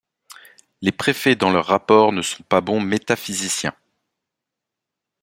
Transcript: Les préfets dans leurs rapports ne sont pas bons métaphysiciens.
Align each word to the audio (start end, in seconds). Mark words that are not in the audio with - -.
Les 0.81 0.91
préfets 0.91 1.35
dans 1.35 1.51
leurs 1.51 1.67
rapports 1.67 2.11
ne 2.11 2.23
sont 2.23 2.41
pas 2.41 2.59
bons 2.59 2.79
métaphysiciens. 2.81 3.75